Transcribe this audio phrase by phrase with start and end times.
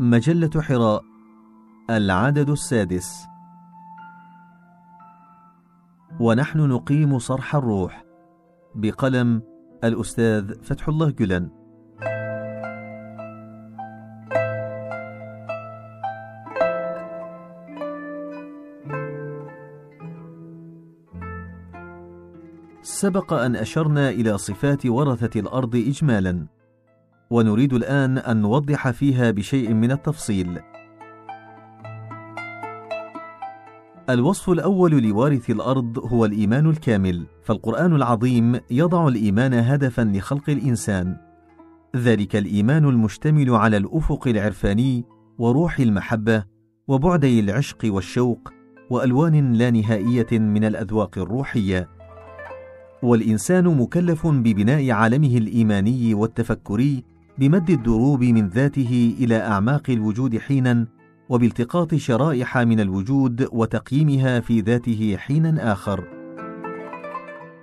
[0.00, 1.04] مجلة حراء
[1.90, 3.26] العدد السادس.
[6.20, 8.04] ونحن نقيم صرح الروح
[8.74, 9.42] بقلم
[9.84, 11.50] الأستاذ فتح الله جلن.
[22.82, 26.57] سبق أن أشرنا إلى صفات ورثة الأرض إجمالا.
[27.30, 30.58] ونريد الآن أن نوضح فيها بشيء من التفصيل.
[34.10, 41.16] الوصف الأول لوارث الأرض هو الإيمان الكامل فالقرآن العظيم يضع الإيمان هدفا لخلق الإنسان.
[41.96, 45.04] ذلك الإيمان المشتمل على الأفق العرفاني
[45.38, 46.44] وروح المحبة
[46.88, 48.52] وبعدي العشق والشوق
[48.90, 51.88] وألوان لا نهائية من الأذواق الروحية.
[53.02, 57.04] والإنسان مكلف ببناء عالمه الإيماني والتفكري
[57.38, 60.86] بمد الدروب من ذاته إلى أعماق الوجود حينا
[61.28, 66.04] وبالتقاط شرائح من الوجود وتقييمها في ذاته حينا آخر.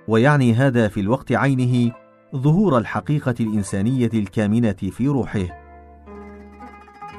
[0.08, 1.92] ويعني هذا في الوقت عينه
[2.36, 5.46] ظهور الحقيقة الإنسانية الكامنة في روحه.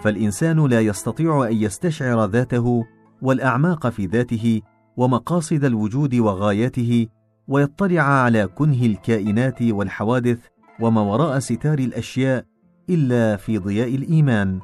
[0.01, 2.85] فالإنسان لا يستطيع أن يستشعر ذاته
[3.21, 4.61] والأعماق في ذاته
[4.97, 7.07] ومقاصد الوجود وغاياته
[7.47, 10.39] ويطلع على كنه الكائنات والحوادث
[10.79, 12.45] وما وراء ستار الأشياء
[12.89, 14.59] إلا في ضياء الإيمان.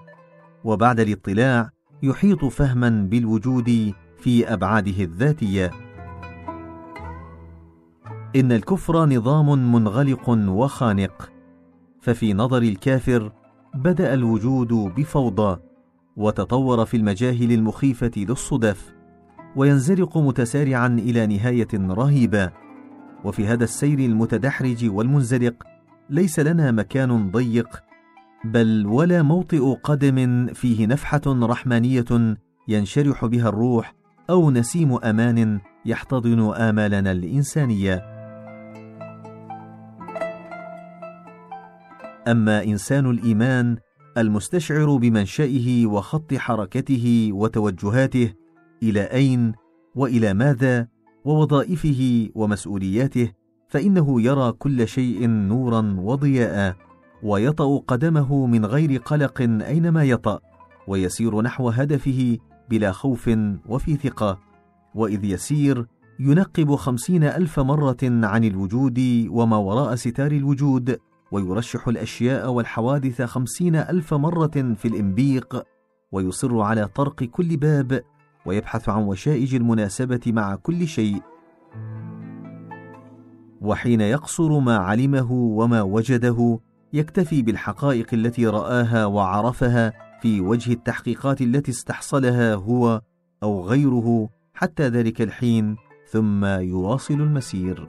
[0.63, 1.69] وبعد الاطلاع
[2.03, 5.71] يحيط فهما بالوجود في أبعاده الذاتية.
[8.35, 11.29] إن الكفر نظام منغلق وخانق.
[12.01, 13.31] ففي نظر الكافر
[13.75, 15.59] بدأ الوجود بفوضى
[16.17, 18.93] وتطور في المجاهل المخيفة للصدف
[19.55, 22.51] وينزلق متسارعا إلى نهاية رهيبة.
[23.23, 25.72] وفي هذا السير المتدحرج والمنزلق
[26.09, 27.83] ليس لنا مكان ضيق
[28.45, 32.35] بل ولا موطئ قدم فيه نفحة رحمانية
[32.67, 33.95] ينشرح بها الروح
[34.29, 38.13] أو نسيم أمان يحتضن آمالنا الإنسانية.
[42.27, 43.77] أما إنسان الإيمان
[44.17, 48.33] المستشعر بمنشئه وخط حركته وتوجهاته
[48.83, 49.53] إلى أين
[49.95, 50.87] وإلى ماذا
[51.25, 53.31] ووظائفه ومسؤولياته
[53.73, 56.75] فإنه يرى كل شيء نورا وضياء
[57.23, 60.39] ويطأ قدمه من غير قلق أينما يطأ
[60.87, 62.37] ويسير نحو هدفه
[62.69, 63.29] بلا خوف
[63.65, 64.39] وفي ثقة
[64.95, 65.85] وإذ يسير
[66.19, 70.97] ينقب خمسين ألف مرة عن الوجود وما وراء ستار الوجود
[71.31, 75.63] ويرشح الأشياء والحوادث خمسين ألف مرة في الإنبيق
[76.11, 78.03] ويصر على طرق كل باب
[78.45, 81.32] ويبحث عن وشائج المناسبة مع كل شيء.
[83.63, 86.59] وحين يقصر ما علمه وما وجده
[86.93, 93.01] يكتفي بالحقائق التي رآها وعرفها في وجه التحقيقات التي استحصلها هو
[93.43, 95.75] أو غيره حتى ذلك الحين
[96.11, 97.87] ثم يواصل المسير.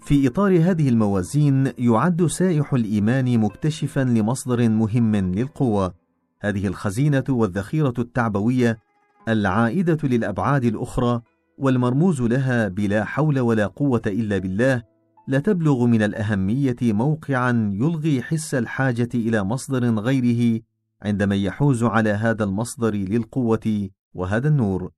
[0.00, 5.94] في إطار هذه الموازين يعد سائح الإيمان مكتشفا لمصدر مهم للقوة.
[6.40, 8.78] هذه الخزينة والذخيرة التعبوية
[9.32, 11.22] العائدة للأبعاد الأخرى
[11.58, 14.82] والمرموز لها بلا حول ولا قوة إلا بالله
[15.28, 20.60] لا تبلغ من الأهمية موقعا يلغي حس الحاجة إلى مصدر غيره
[21.02, 24.90] عندما يحوز على هذا المصدر للقوة وهذا النور.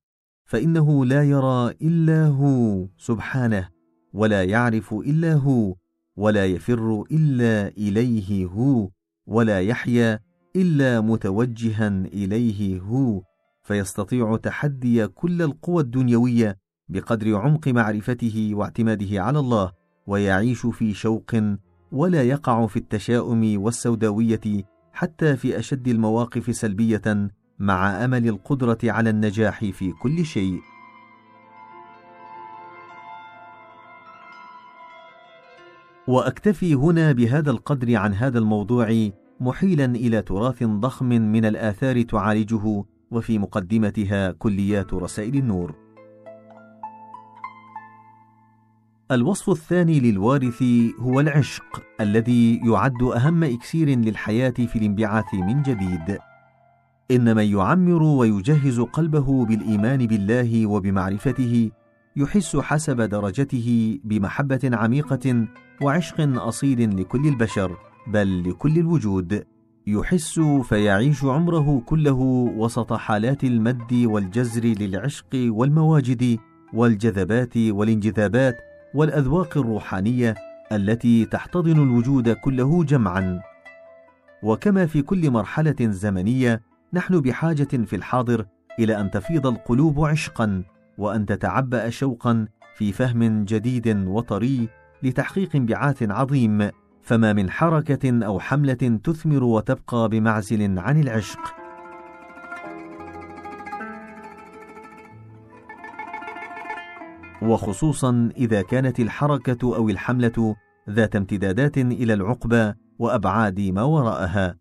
[0.45, 3.69] فإنه لا يرى إلا هو سبحانه
[4.13, 5.75] ولا يعرف إلا هو
[6.15, 8.89] ولا يفر إلا إليه هو
[9.27, 10.19] ولا يحيا
[10.55, 13.30] إلا متوجها إليه هو.
[13.63, 16.57] فيستطيع تحدي كل القوى الدنيوية
[16.89, 19.71] بقدر عمق معرفته واعتماده على الله
[20.07, 21.31] ويعيش في شوق
[21.91, 24.63] ولا يقع في التشاؤم والسوداوية
[24.93, 30.59] حتى في أشد المواقف سلبية مع أمل القدرة على النجاح في كل شيء.
[36.07, 39.09] وأكتفي هنا بهذا القدر عن هذا الموضوع
[39.39, 45.75] محيلا إلى تراث ضخم من الآثار تعالجه وفي مقدمتها كليات رسائل النور.
[49.11, 50.63] الوصف الثاني للوارث
[50.99, 56.17] هو العشق الذي يعد أهم إكسير للحياة في الانبعاث من جديد.
[57.11, 61.71] إن من يعمر ويجهز قلبه بالإيمان بالله وبمعرفته
[62.15, 65.47] يحس حسب درجته بمحبة عميقة
[65.81, 67.77] وعشق أصيل لكل البشر
[68.07, 69.43] بل لكل الوجود.
[69.87, 72.19] يحس فيعيش عمره كله
[72.57, 76.39] وسط حالات المد والجزر للعشق والمواجد
[76.73, 78.57] والجذبات والانجذابات
[78.95, 80.35] والأذواق الروحانية
[80.71, 83.41] التي تحتضن الوجود كله جمعا.
[84.43, 86.61] وكما في كل مرحلة زمنية
[86.93, 88.45] نحن بحاجة في الحاضر
[88.79, 90.63] إلى أن تفيض القلوب عشقا
[90.97, 94.69] وأن تتعبأ شوقا في فهم جديد وطري
[95.03, 96.69] لتحقيق انبعاث عظيم.
[97.01, 101.39] فما من حركة أو حملة تثمر وتبقى بمعزل عن العشق.
[107.41, 110.55] وخصوصا إذا كانت الحركة أو الحملة
[110.89, 114.55] ذات امتدادات إلى العقبة وأبعاد ما وراءها.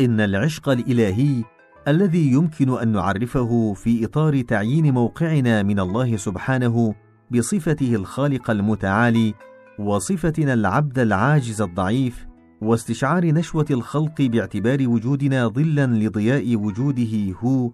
[0.00, 1.44] إن العشق الإلهي
[1.88, 6.94] الذي يمكن أن نعرفه في إطار تعيين موقعنا من الله سبحانه
[7.30, 9.34] بصفته الخالق المتعالي
[9.78, 12.26] وصفتنا العبد العاجز الضعيف
[12.62, 17.70] واستشعار نشوة الخلق باعتبار وجودنا ظلا لضياء وجوده هو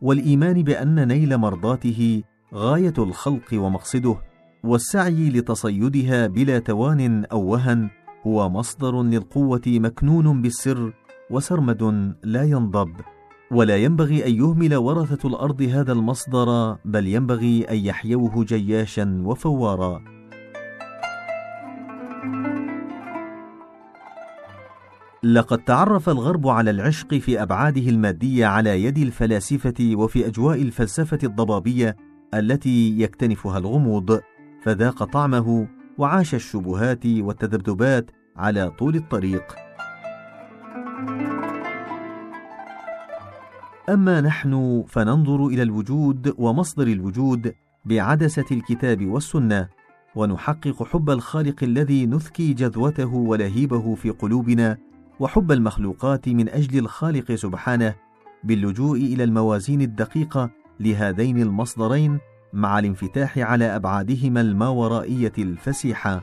[0.00, 2.22] والإيمان بأن نيل مرضاته
[2.54, 4.16] غاية الخلق ومقصده
[4.64, 7.90] والسعي لتصيدها بلا توان أو وهن
[8.26, 10.92] هو مصدر للقوة مكنون بالسر
[11.30, 12.92] وسرمد لا ينضب.
[13.50, 20.13] ولا ينبغي أن يهمل ورثة الأرض هذا المصدر بل ينبغي أن يحيوه جياشا وفوارا.
[25.24, 31.96] لقد تعرف الغرب على العشق في أبعاده المادية على يد الفلاسفة وفي أجواء الفلسفة الضبابية
[32.34, 34.20] التي يكتنفها الغموض
[34.62, 35.68] فذاق طعمه
[35.98, 39.42] وعاش الشبهات والتذبذبات على طول الطريق.
[43.88, 47.52] أما نحن فننظر إلى الوجود ومصدر الوجود
[47.84, 49.68] بعدسة الكتاب والسنة
[50.16, 54.78] ونحقق حب الخالق الذي نثكي جذوته ولهيبه في قلوبنا
[55.20, 57.94] وحب المخلوقات من أجل الخالق سبحانه
[58.44, 60.50] باللجوء إلى الموازين الدقيقة
[60.80, 62.18] لهذين المصدرين
[62.52, 66.22] مع الانفتاح على أبعادهما الماورائيه الفسيحة.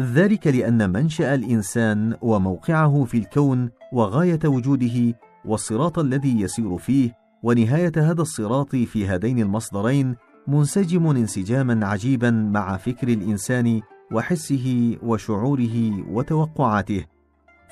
[0.00, 5.14] ذلك لأن منشأ الإنسان وموقعه في الكون وغاية وجوده
[5.44, 7.12] والصراط الذي يسير فيه
[7.42, 10.16] ونهاية هذا الصراط في هذين المصدرين
[10.48, 13.80] منسجم انسجاما عجيبا مع فكر الإنسان
[14.12, 17.04] وحسه وشعوره وتوقعاته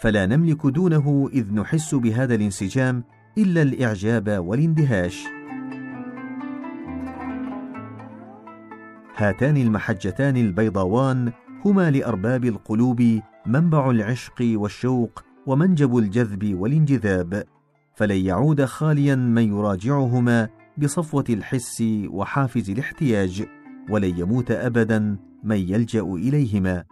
[0.01, 3.05] فلا نملك دونه إذ نحس بهذا الانسجام
[3.39, 5.25] إلا الإعجاب والاندهاش.
[9.17, 11.33] هاتان المحجتان البيضاوان
[11.65, 17.45] هما لأرباب القلوب منبع العشق والشوق ومنجب الجذب والانجذاب
[17.95, 20.49] فلن يعود خاليا من يراجعهما
[20.82, 23.44] بصفوة الحس وحافز الاحتياج
[23.90, 26.84] ولن يموت ابدا من يلجأ إليهما.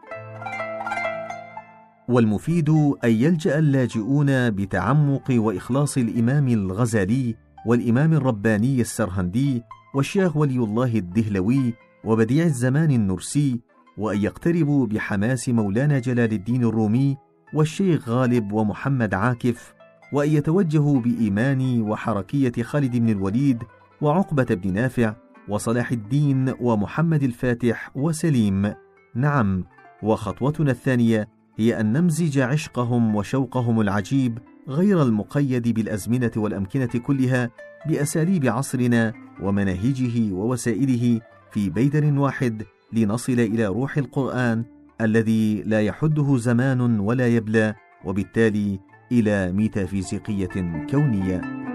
[2.09, 2.69] والمفيد
[3.05, 9.63] أن يلجأ اللاجئون بتعمق وإخلاص الإمام الغزالي والإمام الرباني السرهندي
[9.95, 13.61] والشيخ ولي الله الدهلوي وبديع الزمان النرسي
[13.99, 17.17] وأن يقتربوا بحماس مولانا جلال الدين الرومي
[17.55, 19.75] والشيخ غالب ومحمد عاكف
[20.13, 23.63] وأن يتوجهوا بإيمان وحركية خالد بن الوليد
[24.03, 25.15] وعقبة بن نافع
[25.49, 28.75] وصلاح الدين ومحمد الفاتح وسليم.
[29.15, 29.65] نعم
[30.03, 34.39] وخطوتنا الثانية هي أن نمزج عشقهم وشوقهم العجيب
[34.69, 37.51] غير المقيد بالأزمنة والأمكنة كلها
[37.87, 39.13] بأساليب عصرنا
[39.43, 41.21] ومناهجه ووسائله
[41.51, 42.63] في بيدر واحد
[42.93, 44.65] لنصل إلى روح القرآن
[45.01, 47.75] الذي لا يحده زمان ولا يبلى
[48.05, 48.81] وبالتالي
[49.13, 51.70] إلى ميتافيزيقية كونية.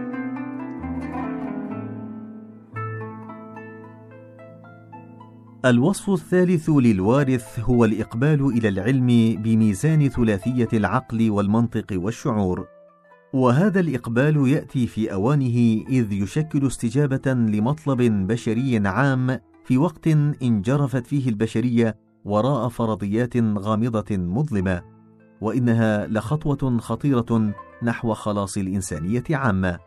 [5.65, 12.67] الوصف الثالث للوارث هو الإقبال إلى العلم بميزان ثلاثية العقل والمنطق والشعور.
[13.33, 20.07] وهذا الإقبال يأتي في أوانه إذ يشكل استجابة لمطلب بشري عام في وقت
[20.43, 24.81] انجرفت فيه البشرية وراء فرضيات غامضة مظلمة
[25.41, 27.53] وإنها لخطوة خطيرة
[27.83, 29.79] نحو خلاص الإنسانية عامة.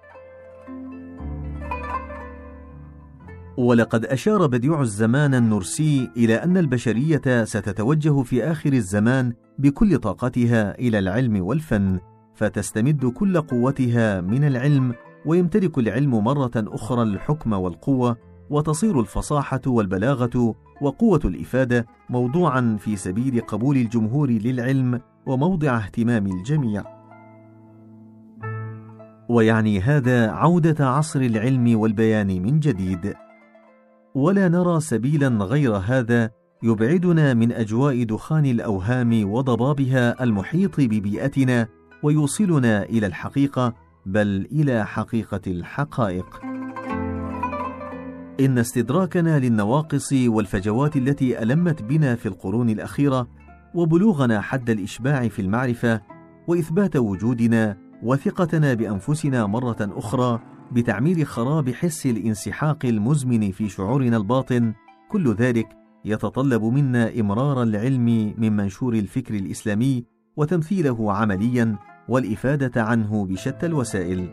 [3.59, 10.99] ولقد أشار بديع الزمان النرسي إلى أن البشرية ستتوجه في آخر الزمان بكل طاقتها إلى
[10.99, 11.99] العلم والفن
[12.35, 14.95] فتستمد كل قوتها من العلم
[15.27, 18.17] ويمتلك العلم مرة أخرى الحكم والقوة
[18.51, 26.85] وتصير الفصاحة والبلاغة وقوة الإفادة موضوعا في سبيل قبول الجمهور للعلم وموضع اهتمام الجميع.
[29.29, 33.15] ويعني هذا عودة عصر العلم والبيان من جديد.
[34.15, 36.31] ولا نرى سبيلا غير هذا
[36.63, 41.67] يبعدنا من أجواء دخان الأوهام وضبابها المحيط ببيئتنا
[42.03, 43.75] ويوصلنا إلى الحقيقة
[44.07, 46.41] بل إلى حقيقة الحقائق.
[48.41, 53.29] إن استدراكنا للنواقص والفجوات التي ألمت بنا في القرون الأخيرة
[53.75, 56.01] وبلوغنا حد الإشباع في المعرفة
[56.49, 60.41] وإثبات وجودنا وثقتنا بأنفسنا مرة أخرى
[60.73, 64.73] بتعمير خراب حس الانسحاق المزمن في شعورنا الباطن
[65.09, 65.69] كل ذلك
[66.05, 70.05] يتطلب منا إمرار العلم من منشور الفكر الإسلامي
[70.37, 71.77] وتمثيله عمليا
[72.09, 74.29] والإفادة عنه بشتى الوسائل.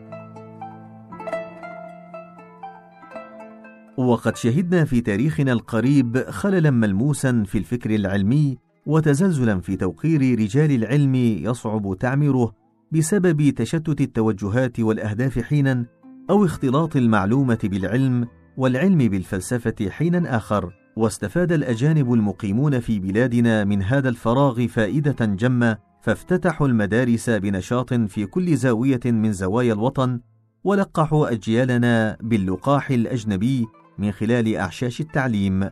[3.96, 11.14] وقد شهدنا في تاريخنا القريب خللا ملموسا في الفكر العلمي وتزلزلا في توقير رجال العلم
[11.14, 12.52] يصعب تعميره
[12.92, 15.86] بسبب تشتت التوجهات والأهداف حينا
[16.30, 20.72] أو اختلاط المعلومة بالعلم والعلم بالفلسفة حينا آخر.
[20.96, 28.56] واستفاد الأجانب المقيمون في بلادنا من هذا الفراغ فائدة جمة فافتتحوا المدارس بنشاط في كل
[28.56, 30.20] زاوية من زوايا الوطن
[30.64, 33.66] ولقحوا أجيالنا باللقاح الأجنبي
[33.98, 35.70] من خلال أعشاش التعليم.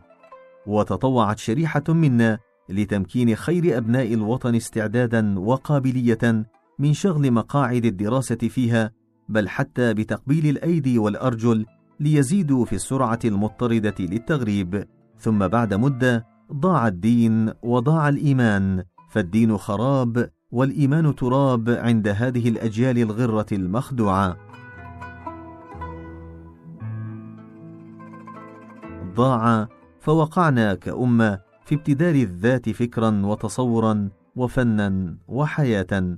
[0.67, 6.45] وتطوعت شريحة منا لتمكين خير أبناء الوطن استعدادا وقابلية
[6.79, 8.91] من شغل مقاعد الدراسة فيها
[9.29, 11.65] بل حتى بتقبيل الأيدي والأرجل
[11.99, 14.87] ليزيدوا في السرعة المضطردة للتغريب.
[15.17, 23.45] ثم بعد مدة ضاع الدين وضاع الإيمان فالدين خراب والإيمان تراب عند هذه الأجيال الغرة
[23.51, 24.37] المخدوعة.
[29.15, 29.67] ضاع
[29.99, 36.17] فوقعنا كأمة في ابتدار الذات فكرا وتصورا وفنا وحياه.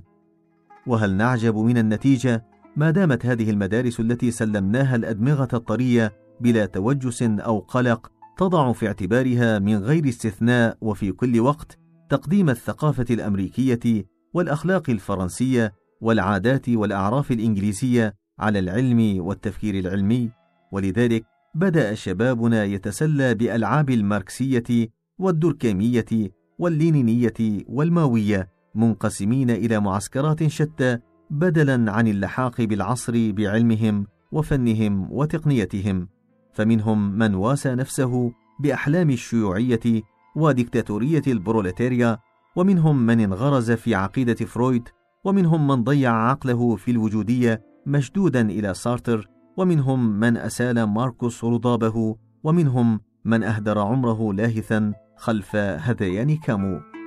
[0.86, 2.44] وهل نعجب من النتيجة؟
[2.78, 9.58] ما دامت هذه المدارس التي سلمناها الأدمغة الطرية بلا توجس أو قلق تضع في اعتبارها
[9.58, 11.78] من غير استثناء وفي كل وقت
[12.10, 14.04] تقديم الثقافة الأمريكية
[14.34, 20.30] والأخلاق الفرنسية والعادات والأعراف الإنجليزية على العلم والتفكير العلمي.
[20.72, 30.98] ولذلك بدأ شبابنا يتسلى بألعاب الماركسية والدركيميه واللينينية والماوية منقسمين إلى معسكرات شتى
[31.30, 36.08] بدلا عن اللحاق بالعصر بعلمهم وفنهم وتقنيتهم
[36.52, 40.02] فمنهم من واسى نفسه بأحلام الشيوعية
[40.36, 42.18] وديكتاتورية البروليتاريا
[42.56, 44.88] ومنهم من انغرز في عقيدة فرويد
[45.24, 53.00] ومنهم من ضيع عقله في الوجودية مشدودا إلى سارتر ومنهم من أسال ماركوس رضابه ومنهم
[53.24, 56.97] من أهدر عمره لاهثا خلف هذيان كامو.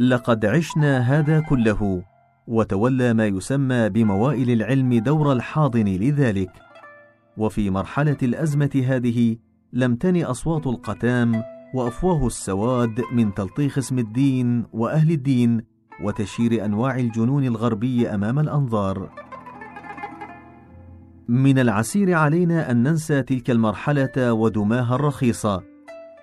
[0.00, 2.02] لقد عشنا هذا كله
[2.46, 6.50] وتولى ما يسمى بموائل العلم دور الحاضن لذلك.
[7.36, 9.36] وفي مرحلة الأزمة هذه
[9.72, 11.42] لم تن أصوات القتام
[11.74, 15.62] وأفواه السواد من تلطيخ اسم الدين وأهل الدين
[16.02, 19.10] وتشهير أنواع الجنون الغربي أمام الأنظار.
[21.28, 25.75] من العسير علينا أن ننسى تلك المرحلة ودماها الرخيصة.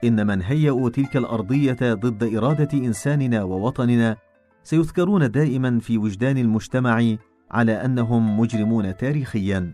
[0.03, 4.17] إن من هيئوا تلك الأرضية ضد إرادة إنساننا ووطننا
[4.63, 7.15] سيذكرون دائما في وجدان المجتمع
[7.51, 9.74] على أنهم مجرمون تاريخيا.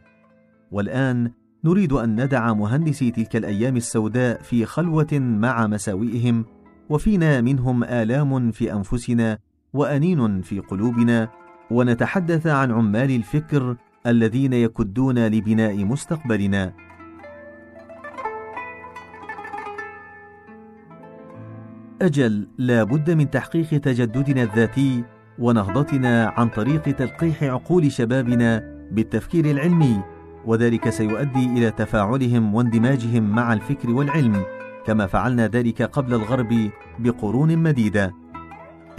[0.72, 1.32] والآن
[1.64, 6.46] نريد أن ندع مهندسي تلك الأيام السوداء في خلوة مع مساوئهم
[6.90, 9.38] وفينا منهم آلام في أنفسنا
[9.74, 11.30] وأنين في قلوبنا
[11.72, 13.76] ونتحدث عن عمال الفكر
[14.08, 16.89] الذين يكدون لبناء مستقبلنا.
[22.02, 25.04] أجل لا بد من تحقيق تجددنا الذاتي
[25.40, 30.02] ونهضتنا عن طريق تلقيح عقول شبابنا بالتفكير العلمي
[30.46, 34.44] وذلك سيؤدي إلى تفاعلهم واندماجهم مع الفكر والعلم
[34.86, 38.14] كما فعلنا ذلك قبل الغرب بقرون مديدة.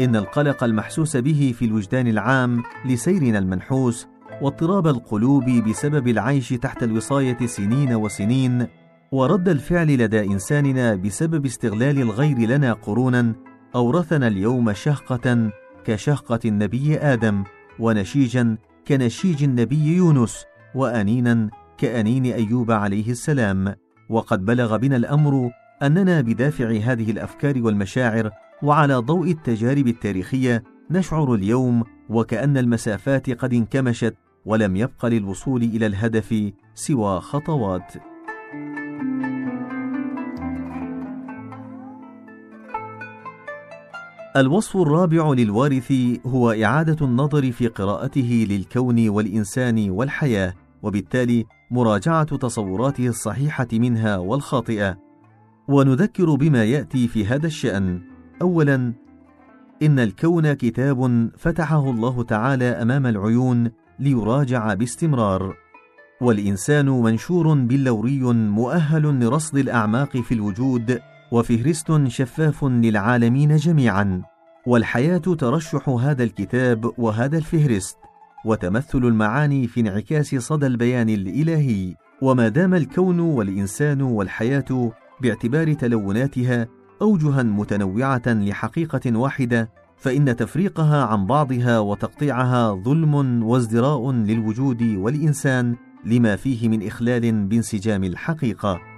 [0.01, 4.07] إن القلق المحسوس به في الوجدان العام لسيرنا المنحوس
[4.43, 8.67] واضطراب القلوب بسبب العيش تحت الوصاية سنين وسنين
[9.13, 13.35] ورد الفعل لدى إنساننا بسبب استغلال الغير لنا قرونا
[13.75, 15.51] أورثنا اليوم شهقة
[15.85, 17.45] كشهقة النبي آدم
[17.79, 18.57] ونشيجا
[18.89, 23.75] كنشيج النبي يونس وأنينا كأنين أيوب عليه السلام.
[24.09, 25.51] وقد بلغ بنا الأمر
[25.83, 28.31] أننا بدافع هذه الأفكار والمشاعر
[28.63, 34.15] وعلى ضوء التجارب التاريخية نشعر اليوم وكأن المسافات قد انكمشت
[34.45, 38.10] ولم يبق للوصول إلى الهدف سوى خطوات.
[44.37, 45.93] الوصف الرابع للوارث
[46.27, 54.99] هو إعادة النظر في قراءته للكون والإنسان والحياة وبالتالي مراجعة تصوراته الصحيحة منها والخاطئة.
[55.69, 58.01] ونذكر بما يأتي في هذا الشأن.
[58.43, 58.93] اولا
[59.83, 65.57] إن الكون كتاب فتحه الله تعالى أمام العيون ليراجع باستمرار.
[66.21, 71.01] والإنسان منشور بلوري مؤهل لرصد الأعماق في الوجود
[71.33, 74.23] وفهرست شفاف للعالمين جميعا
[74.67, 77.97] والحياة ترشح هذا الكتاب وهذا الفهرست
[78.45, 86.69] وتمثل المعاني في انعكاس صدى البيان الإلهي وما دام الكون والإنسان والحياة باعتبار تلوناتها
[87.03, 96.69] أوجها متنوعة لحقيقة واحدة فإن تفريقها عن بعضها وتقطيعها ظلم وازدراء للوجود والإنسان لما فيه
[96.69, 98.90] من إخلال بانسجام الحقيقة.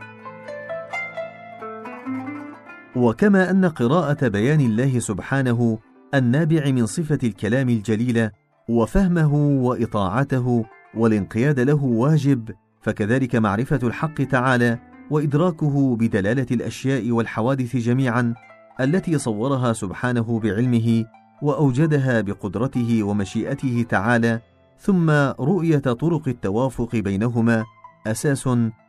[2.96, 5.78] وكما أن قراءة بيان الله سبحانه
[6.14, 8.30] النابع من صفة الكلام الجليلة
[8.68, 14.78] وفهمه وإطاعته والانقياد له واجب، فكذلك معرفة الحق تعالى
[15.10, 18.34] وإدراكه بدلالة الأشياء والحوادث جميعا
[18.80, 21.04] التي صورها سبحانه بعلمه
[21.42, 24.40] وأوجدها بقدرته ومشيئته تعالى
[24.78, 27.64] ثم رؤية طرق التوافق بينهما
[28.06, 28.48] أساس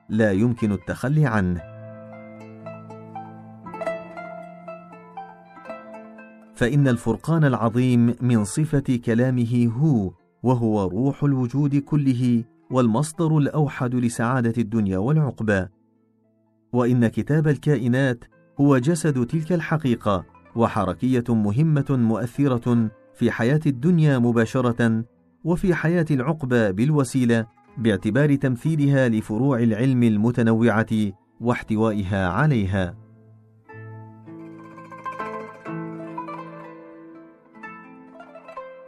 [0.09, 1.72] لا يمكن التخلي عنه.
[6.63, 10.11] فإن الفرقان العظيم من صفة كلامه هو
[10.43, 15.65] وهو روح الوجود كله والمصدر الأوحد لسعادة الدنيا والعقبى.
[16.73, 18.23] وإن كتاب الكائنات
[18.61, 25.03] هو جسد تلك الحقيقة وحركية مهمة مؤثرة في حياة الدنيا مباشرة
[25.43, 27.45] وفي حياة العقبى بالوسيلة
[27.77, 33.02] باعتبار تمثيلها لفروع العلم المتنوعة واحتوائها عليها.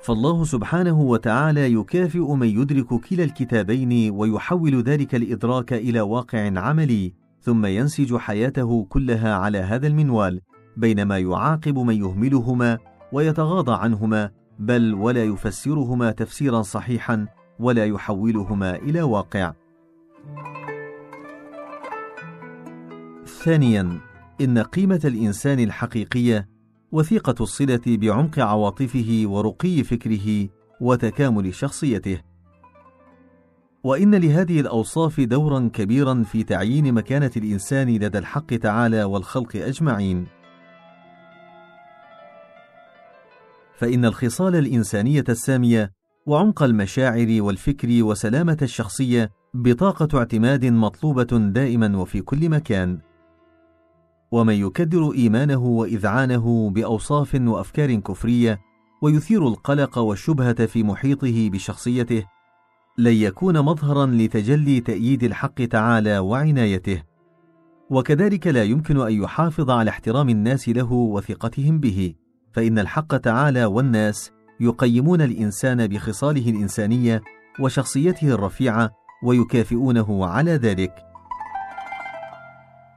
[0.05, 7.65] فالله سبحانه وتعالى يكافئ من يدرك كلا الكتابين ويحول ذلك الإدراك إلى واقع عملي ثم
[7.65, 10.41] ينسج حياته كلها على هذا المنوال
[10.77, 12.77] بينما يعاقب من يهملهما
[13.11, 17.27] ويتغاضى عنهما بل ولا يفسرهما تفسيرا صحيحا
[17.59, 19.53] ولا يحولهما إلى واقع.
[23.25, 23.99] ثانيا
[24.41, 26.54] إن قيمة الإنسان الحقيقية
[26.95, 30.49] وثيقة الصلة بعمق عواطفه ورقي فكره
[30.81, 32.21] وتكامل شخصيته.
[33.83, 40.27] وإن لهذه الأوصاف دورا كبيرا في تعيين مكانة الإنسان لدى الحق تعالى والخلق أجمعين.
[43.77, 45.91] فإن الخصال الإنسانية السامية
[46.25, 52.99] وعمق المشاعر والفكر وسلامة الشخصية بطاقة اعتماد مطلوبة دائما وفي كل مكان.
[54.31, 58.59] ومن يكدر إيمانه وإذعانه بأوصاف وأفكار كفرية
[59.01, 62.25] ويثير القلق والشبهة في محيطه بشخصيته
[62.97, 67.03] لن يكون مظهرا لتجلي تأييد الحق تعالى وعنايته.
[67.89, 72.13] وكذلك لا يمكن أن يحافظ على احترام الناس له وثقتهم به
[72.53, 77.21] فإن الحق تعالى والناس يقيمون الإنسان بخصاله الإنسانية
[77.59, 78.91] وشخصيته الرفيعة
[79.23, 81.14] ويكافئونه على ذلك.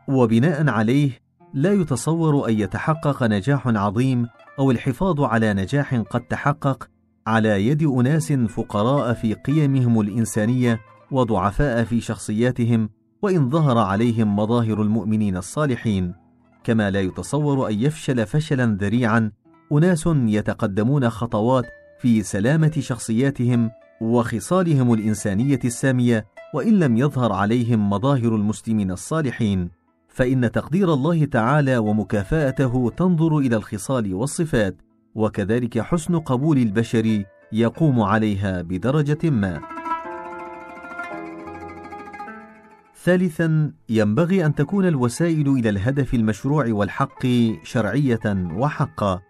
[0.09, 1.11] وبناء عليه
[1.55, 4.27] لا يتصور أن يتحقق نجاح عظيم
[4.59, 6.89] أو الحفاظ على نجاح قد تحقق
[7.27, 12.91] على يد أناس فقراء في قيمهم الإنسانية وضعفاء في شخصياتهم
[13.23, 16.15] وإن ظهر عليهم مظاهر المؤمنين الصالحين.
[16.65, 19.33] كما لا يتصور أن يفشل فشلا ذريعا
[19.73, 21.65] أناس يتقدمون خطوات
[22.01, 29.78] في سلامة شخصياتهم وخصالهم الإنسانية السامية وإن لم يظهر عليهم مظاهر المسلمين الصالحين.
[30.19, 34.77] فإن تقدير الله تعالى ومكافأته تنظر إلى الخصال والصفات
[35.15, 39.61] وكذلك حسن قبول البشر يقوم عليها بدرجة ما.
[43.05, 47.27] ثالثا ينبغي أن تكون الوسائل إلى الهدف المشروع والحق
[47.63, 49.21] شرعية وحقا.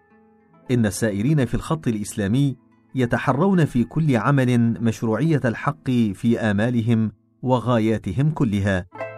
[0.71, 2.57] إن السائرين في الخط الإسلامي
[2.95, 9.08] يتحرون في كل عمل مشروعية الحق في آمالهم وغاياتهم كلها.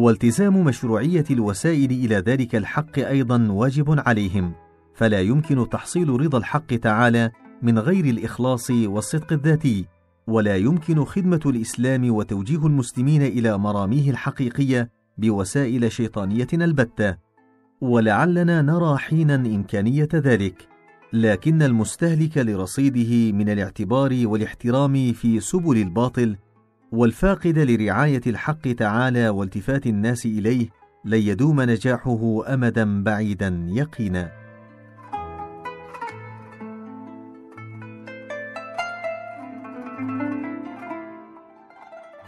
[0.00, 4.52] والتزام مشروعية الوسائل إلى ذلك الحق أيضا واجب عليهم
[4.94, 7.30] فلا يمكن تحصيل رضا الحق تعالى
[7.62, 9.86] من غير الإخلاص والصدق الذاتي
[10.26, 17.16] ولا يمكن خدمة الإسلام وتوجيه المسلمين إلى مراميه الحقيقية بوسائل شيطانية البتة.
[17.80, 20.68] ولعلنا نرى حينا إمكانية ذلك
[21.12, 26.36] لكن المستهلك لرصيده من الاعتبار والاحترام في سبل الباطل
[26.92, 30.68] والفاقد لرعاية الحق تعالى والتفات الناس إليه
[31.04, 34.30] لن يدوم نجاحه امدا بعيدا يقينا.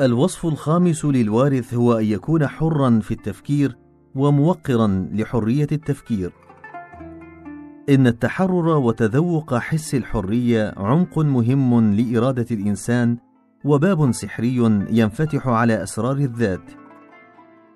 [0.01, 3.77] الوصف الخامس للوارث هو أن يكون حرا في التفكير
[4.15, 6.33] وموقرا لحرية التفكير.
[7.89, 13.17] إن التحرر وتذوق حس الحرية عمق مهم لإرادة الإنسان
[13.65, 14.57] وباب سحري
[14.91, 16.71] ينفتح على أسرار الذات.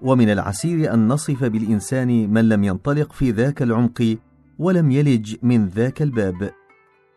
[0.02, 4.16] ومن العسير أن نصف بالإنسان من لم ينطلق في ذاك العمق
[4.58, 6.50] ولم يلج من ذاك الباب.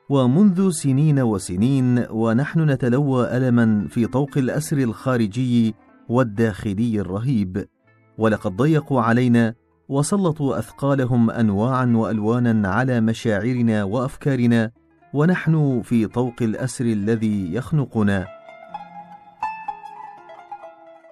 [0.09, 5.75] ومنذ سنين وسنين ونحن نتلوى ألما في طوق الأسر الخارجي
[6.09, 7.65] والداخلي الرهيب.
[8.17, 9.53] ولقد ضيقوا علينا
[9.89, 14.71] وسلطوا أثقالهم انواعا والوانا على مشاعرنا وأفكارنا
[15.13, 18.38] ونحن في طوق الأسر الذي يخنقنا.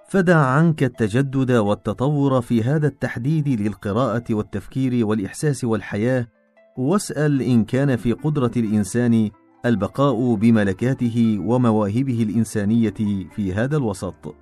[0.08, 6.26] فدع عنك التجدد والتطور في هذا التحديد للقراءة والتفكير والإحساس والحياة
[6.78, 9.30] واسأل إن كان في قدرة الإنسان
[9.66, 12.94] البقاء بملكاته ومواهبه الإنسانية
[13.34, 14.34] في هذا الوسط.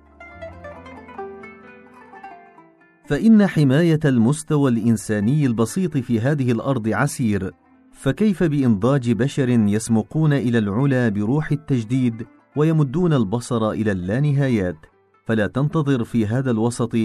[3.05, 7.51] فإن حماية المستوى الإنساني البسيط في هذه الأرض عسير
[7.91, 12.25] فكيف بإنضاج بشر يسمقون إلى العلا بروح التجديد
[12.55, 14.96] ويمدون البصر إلى اللانهايات؟
[15.27, 16.95] فلا تنتظر في هذا الوسط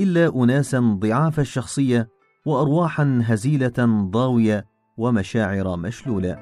[0.00, 2.08] إلا اناسا ضعاف الشخصية
[2.46, 6.38] وارواحا هزيلة ضاوية ومشاعر مشلولة.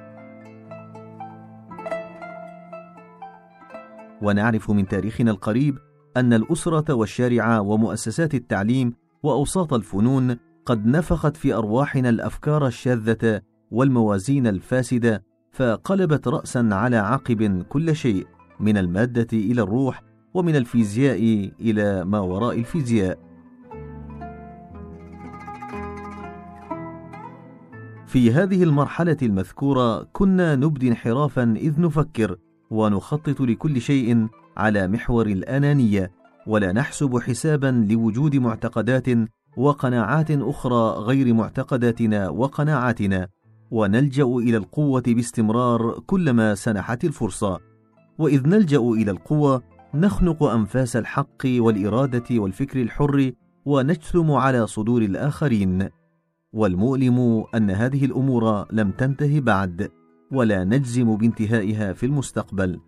[4.22, 5.78] ونعرف من تاريخنا القريب
[6.16, 15.22] أن الأسرة والشارع ومؤسسات التعليم وأوساط الفنون قد نفخت في أرواحنا الأفكار الشاذة والموازين الفاسدة
[15.52, 18.26] فقلبت راسا على عقب كل شيء
[18.60, 20.05] من المادة إلى الروح
[20.36, 23.18] ومن الفيزياء إلى ما وراء الفيزياء.
[28.06, 32.36] في هذه المرحلة المذكورة كنا نبدي انحرافا إذ نفكر
[32.70, 36.10] ونخطط لكل شيء على محور الأنانية
[36.46, 39.06] ولا نحسب حسابا لوجود معتقدات
[39.56, 43.28] وقناعات أخرى غير معتقداتنا وقناعاتنا
[43.70, 47.60] ونلجأ إلى القوة باستمرار كلما سنحت الفرصة.
[48.18, 53.32] وإذ نلجأ إلى القوة نخنق أنفاس الحق والإرادة والفكر الحر
[53.64, 55.88] ونجثم على صدور الآخرين.
[56.52, 59.90] والمؤلم أن هذه الأمور لم تنته بعد
[60.32, 62.80] ولا نجزم بانتهائها في المستقبل.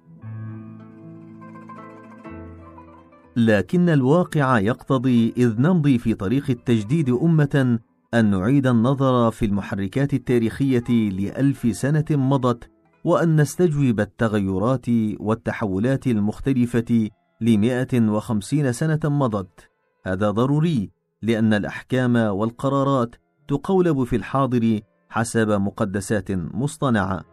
[3.37, 7.79] لكن الواقع يقتضي إذ نمضي في طريق التجديد أمة
[8.15, 12.71] أن نعيد النظر في المحركات التاريخية لألف سنة مضت
[13.05, 14.87] وأن نستجوب التغيرات
[15.21, 19.71] والتحولات المختلفة لمائه وخمسين سنة مضت.
[20.07, 20.91] هذا ضروري
[21.23, 23.17] لأن الأحكام والقرارات
[23.49, 24.81] تقولب في الحاضر
[25.11, 27.25] حسب مقدسات مصطنعة.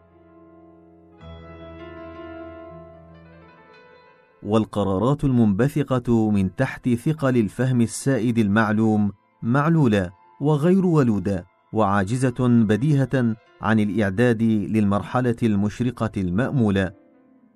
[4.42, 14.42] والقرارات المنبثقة من تحت ثقل الفهم السائد المعلوم معلولة وغير ولودة وعاجزة بديهة عن الإعداد
[14.42, 16.92] للمرحلة المشرقة المأمولة.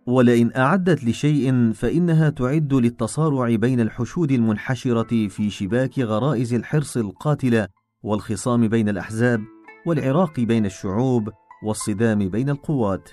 [0.06, 7.68] ولئن أعدت لشيء فإنها تعد للتصارع بين الحشود المنحشرة في شباك غرائز الحرص القاتلة
[8.02, 9.40] والخصام بين الأحزاب
[9.86, 11.30] والعراق بين الشعوب
[11.64, 13.08] والصدام بين القوات.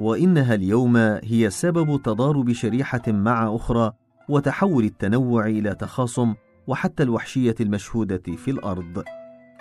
[0.00, 3.92] وإنها اليوم هي سبب تضارب شريحة مع أخرى
[4.28, 6.34] وتحول التنوع إلى تخاصم
[6.66, 9.04] وحتى الوحشية المشهودة في الأرض.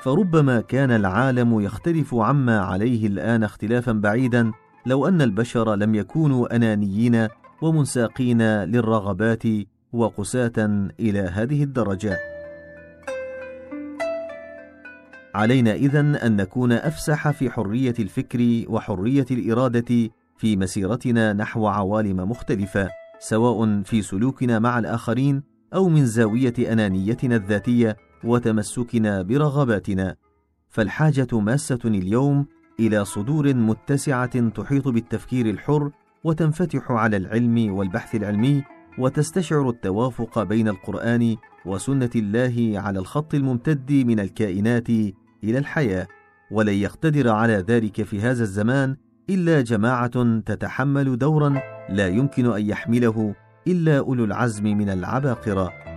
[0.02, 4.52] فربما كان العالم يختلف عما عليه الآن اختلافا بعيدا
[4.86, 7.28] لو أن البشر لم يكونوا أنانيين
[7.62, 9.44] ومنساقين للرغبات
[9.94, 12.18] وقساة إلى هذه الدرجة.
[15.36, 22.90] علينا اذن أن نكون أفسح في حرية الفكر وحرية الإرادة في مسيرتنا نحو عوالم مختلفة
[23.20, 30.16] سواء في سلوكنا مع الآخرين أو من زاوية أنانيتنا الذاتية وتمسكنا برغباتنا
[30.70, 32.46] فالحاجة ماسة اليوم
[32.80, 35.92] إلى صدور متسعة تحيط بالتفكير الحر
[36.24, 38.64] وتنفتح على العلم والبحث العلمي
[38.98, 44.90] وتستشعر التوافق بين القرآن وسنة الله على الخط الممتد من الكائنات
[45.44, 46.08] إلى الحياة.
[46.52, 48.96] ولن يقتدر على ذلك في هذا الزمان
[49.30, 53.36] إلا جماعة تتحمل دورا لا يمكن أن يحمله
[53.68, 55.89] إلا أولو العزم من العباقرة.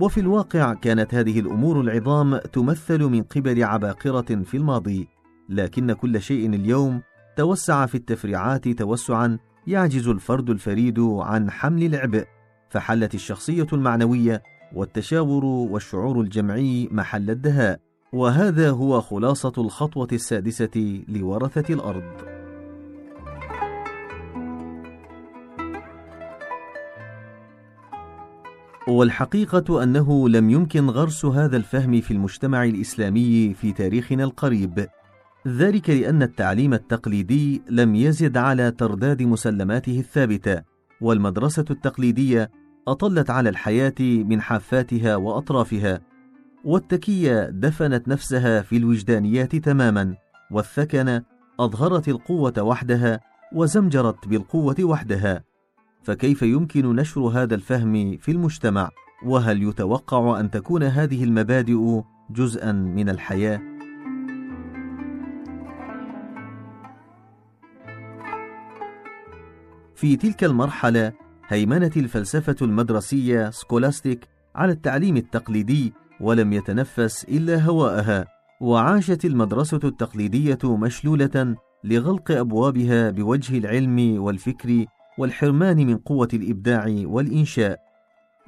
[0.00, 5.08] وفي الواقع كانت هذه الأمور العظام تمثل من قبل عباقرة في الماضي
[5.48, 7.02] لكن كل شيء اليوم
[7.36, 12.24] توسع في التفريعات توسعا يعجز الفرد الفريد عن حمل العبء
[12.70, 14.42] فحلت الشخصية المعنوية
[14.74, 17.80] والتشاور والشعور الجمعي محل الدهاء
[18.12, 22.43] وهذا هو خلاصة الخطوة السادسة لورثة الأرض.
[28.88, 34.88] والحقيقة أنه لم يمكن غرس هذا الفهم في المجتمع الإسلامي في تاريخنا القريب.
[35.48, 40.62] ذلك لأن التعليم التقليدي لم يزد على ترداد مسلماته الثابتة،
[41.00, 42.50] والمدرسة التقليدية
[42.88, 46.00] أطلت على الحياة من حافاتها وأطرافها،
[46.64, 50.14] والتكية دفنت نفسها في الوجدانيات تماما،
[50.50, 51.22] والثكنة
[51.60, 53.20] أظهرت القوة وحدها
[53.52, 55.44] وزمجرت بالقوة وحدها،
[56.04, 58.90] فكيف يمكن نشر هذا الفهم في المجتمع؟
[59.26, 63.60] وهل يتوقع أن تكون هذه المبادئ جزءا من الحياة؟
[69.94, 71.12] في تلك المرحلة
[71.48, 78.26] هيمنت الفلسفة المدرسية scholastic على التعليم التقليدي ولم يتنفس إلا هواءها
[78.60, 84.84] وعاشت المدرسة التقليدية مشلولة لغلق أبوابها بوجه العلم والفكر
[85.18, 87.80] والحرمان من قوة الإبداع والإنشاء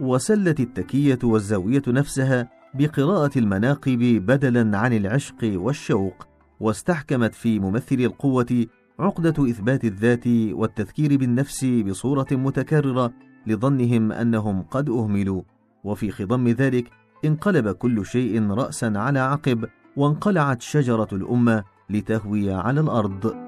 [0.01, 6.27] وسلت التكية والزاوية نفسها بقراءة المناقب بدلا عن العشق والشوق
[6.61, 8.67] واستحكمت في ممثل القوة
[8.99, 13.13] عقدة إثبات الذات والتذكير بالنفس بصورة متكررة
[13.47, 15.43] لظنهم أنهم قد أهملوا.
[15.85, 16.91] وفي خضم ذلك
[17.25, 23.46] انقلب كل شيء رأسا على عقب وانقلعت شجرة الأمة لتهوي على الأرض.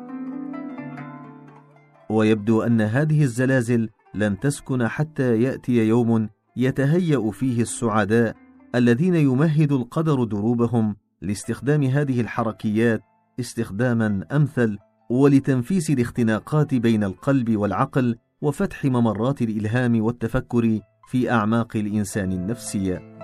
[2.10, 8.36] ويبدو أن هذه الزلازل لن تسكن حتى يأتي يوم يتهيأ فيه السعداء
[8.74, 13.02] الذين يمهد القدر دروبهم لاستخدام هذه الحركيات
[13.40, 14.78] استخداما أمثل
[15.10, 23.18] ولتنفيس الاختناقات بين القلب والعقل وفتح ممرات الإلهام والتفكر في أعماق الإنسان النفسية.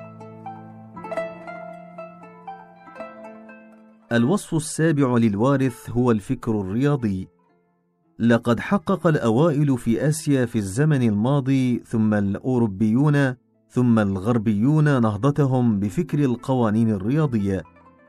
[4.13, 7.34] الوصف السابع للوارث هو الفكر الرياضي.
[8.19, 13.35] لقد حقق الأوائل في آسيا في الزمن الماضي ثم الأوروبيون
[13.69, 17.63] ثم الغربيون نهضتهم بفكر القوانين الرياضية.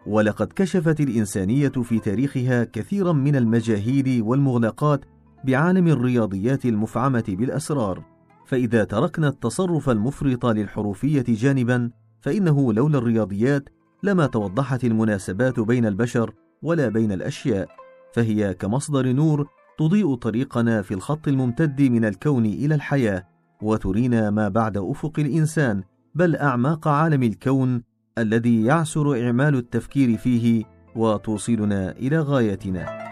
[0.07, 5.05] ولقد كشفت الإنسانية في تاريخها كثيرا من المجاهيل والمغلقات
[5.45, 8.03] بعالم الرياضيات المفعمة بالأسرار.
[8.45, 11.91] فإذا تركنا التصرف المفرط للحروفية جانبا
[12.21, 13.69] فإنه لولا الرياضيات
[14.03, 17.67] لما توضحت المناسبات بين البشر ولا بين الأشياء.
[18.13, 23.23] فهي كمصدر نور تضيء طريقنا في الخط الممتد من الكون إلى الحياة
[23.61, 25.83] وترينا ما بعد أفق الإنسان
[26.15, 27.83] بل أعماق عالم الكون
[28.17, 30.63] الذي يعسر إعمال التفكير فيه
[30.95, 33.05] وتوصلنا إلى غايتنا.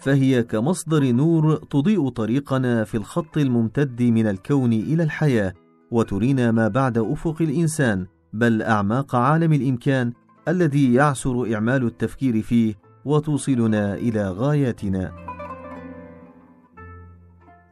[0.00, 5.54] فهي كمصدر نور تضيء طريقنا في الخط الممتد من الكون إلى الحياة
[5.90, 10.12] وترينا ما بعد أفق الإنسان بل أعماق عالم الإمكان
[10.48, 15.12] الذي يعسر إعمال التفكير فيه وتوصلنا إلى غاياتنا.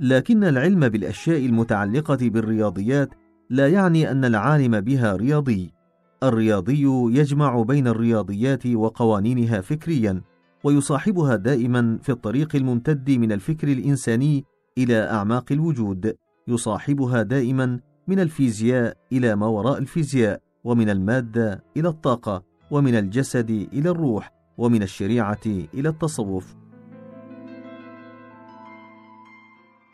[0.00, 3.08] لكن العلم بالأشياء المتعلقة بالرياضيات
[3.50, 5.72] لا يعني أن العالم بها رياضي.
[6.22, 6.82] الرياضي
[7.18, 10.22] يجمع بين الرياضيات وقوانينها فكريا
[10.64, 14.44] ويصاحبها دائما في الطريق الممتد من الفكر الإنساني
[14.78, 16.14] إلى أعماق الوجود.
[16.48, 23.90] يصاحبها دائما من الفيزياء إلى ما وراء الفيزياء ومن المادة إلى الطاقة ومن الجسد إلى
[23.90, 24.37] الروح.
[24.58, 26.56] ومن الشريعة إلى التصوف.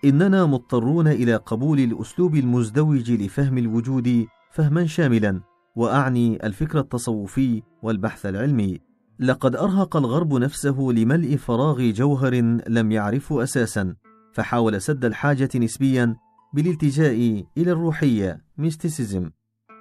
[0.04, 5.40] إننا مضطرون إلى قبول الأسلوب المزدوج لفهم الوجود فهما شاملا
[5.76, 8.80] وأعني الفكر التصوفي والبحث العلمي.
[9.18, 12.34] لقد أرهق الغرب نفسه لملء فراغ جوهر
[12.68, 13.94] لم يعرفه أساسا
[14.32, 16.16] فحاول سد الحاجة نسبيا
[16.54, 19.30] بالالتجاء إلى الروحية ميستيسيزم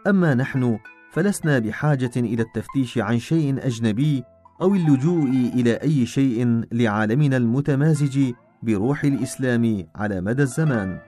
[0.08, 0.80] أما نحن
[1.12, 4.24] فلسنا بحاجة إلى التفتيش عن شيء أجنبي
[4.64, 11.00] أو اللجوء إلى أي شيء لعالمنا المتمازج بروح الإسلام على مدى الزمان.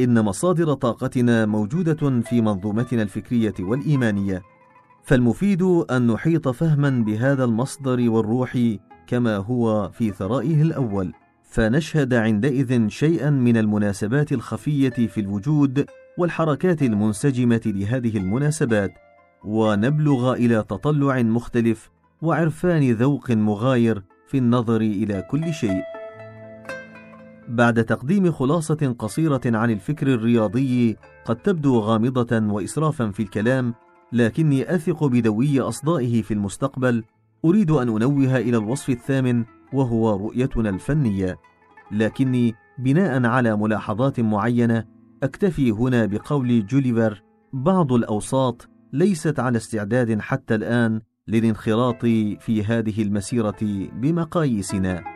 [0.00, 4.42] إن مصادر طاقتنا موجودة في منظومتنا الفكرية والإيمانية
[5.04, 8.58] فالمفيد أن نحيط فهما بهذا المصدر والروح
[9.06, 11.12] كما هو في ثرائه الأول.
[11.44, 15.86] فنشهد عندئذ شيئا من المناسبات الخفية في الوجود
[16.18, 19.03] والحركات المنسجمة لهذه المناسبات.
[19.44, 21.90] ونبلغ إلى تطلع مختلف
[22.22, 25.82] وعرفان ذوق مغاير في النظر إلى كل شيء.
[27.48, 33.74] بعد تقديم خلاصة قصيرة عن الفكر الرياضي قد تبدو غامضة واسرافا في الكلام
[34.12, 37.04] لكني أثق بدوي أصدائه في المستقبل.
[37.44, 41.38] أريد أن أنوه إلى الوصف الثامن وهو رؤيتنا الفنية.
[41.92, 44.84] لكني بناء على ملاحظات معينة
[45.22, 52.00] أكتفي هنا بقول جوليفر بعض الأوساط ليست على استعداد حتى الآن للانخراط
[52.40, 53.56] في هذه المسيرة
[53.92, 55.13] بمقاييسنا.